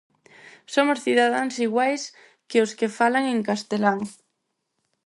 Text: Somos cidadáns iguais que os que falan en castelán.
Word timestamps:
Somos 0.73 1.01
cidadáns 1.05 1.55
iguais 1.67 2.01
que 2.49 2.57
os 2.65 2.71
que 2.79 2.93
falan 2.99 3.23
en 3.33 3.39
castelán. 3.49 3.99